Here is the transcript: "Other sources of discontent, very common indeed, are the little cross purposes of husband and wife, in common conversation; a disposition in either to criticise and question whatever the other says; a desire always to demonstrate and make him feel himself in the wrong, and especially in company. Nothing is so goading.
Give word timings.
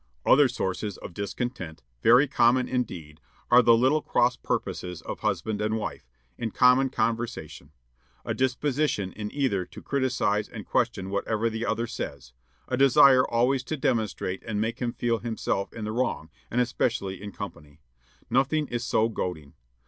"Other 0.25 0.47
sources 0.47 0.97
of 0.97 1.13
discontent, 1.13 1.83
very 2.01 2.27
common 2.27 2.67
indeed, 2.67 3.19
are 3.51 3.61
the 3.61 3.77
little 3.77 4.01
cross 4.01 4.35
purposes 4.35 5.03
of 5.03 5.19
husband 5.19 5.61
and 5.61 5.77
wife, 5.77 6.09
in 6.39 6.49
common 6.49 6.89
conversation; 6.89 7.69
a 8.25 8.33
disposition 8.33 9.13
in 9.13 9.31
either 9.31 9.63
to 9.65 9.81
criticise 9.83 10.49
and 10.49 10.65
question 10.65 11.11
whatever 11.11 11.51
the 11.51 11.67
other 11.67 11.85
says; 11.85 12.33
a 12.67 12.75
desire 12.77 13.23
always 13.29 13.63
to 13.65 13.77
demonstrate 13.77 14.41
and 14.41 14.59
make 14.59 14.79
him 14.79 14.91
feel 14.91 15.19
himself 15.19 15.71
in 15.71 15.85
the 15.85 15.91
wrong, 15.91 16.31
and 16.49 16.59
especially 16.61 17.21
in 17.21 17.31
company. 17.31 17.79
Nothing 18.27 18.67
is 18.69 18.83
so 18.83 19.07
goading. 19.07 19.53